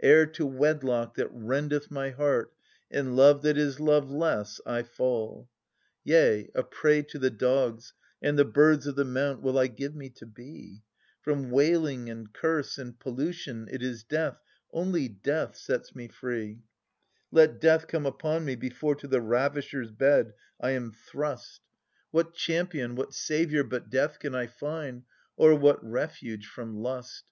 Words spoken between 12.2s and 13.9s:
curse and pollution it